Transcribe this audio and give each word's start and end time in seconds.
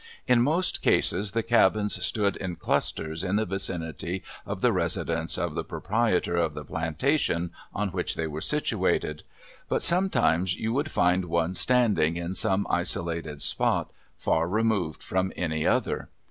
In 0.27 0.41
most 0.41 0.81
cases 0.81 1.33
the 1.33 1.43
cabins 1.43 2.03
stood 2.03 2.35
in 2.37 2.55
clusters 2.55 3.23
in 3.23 3.35
the 3.35 3.45
vicinity 3.45 4.23
of 4.47 4.61
the 4.61 4.71
residence 4.73 5.37
of 5.37 5.53
the 5.53 5.63
proprietor 5.63 6.35
of 6.37 6.55
the 6.55 6.65
plantation 6.65 7.51
on 7.71 7.89
which 7.89 8.15
they 8.15 8.23
are 8.25 8.41
situated. 8.41 9.21
But 9.69 9.83
sometimes 9.83 10.55
you 10.57 10.73
would 10.73 10.89
find 10.89 11.25
one 11.25 11.53
standing 11.53 12.17
in 12.17 12.33
some 12.33 12.65
isolated 12.67 13.43
spot 13.43 13.91
far 14.17 14.47
removed 14.49 15.03
from 15.03 15.31
any 15.35 15.67
other. 15.67 16.09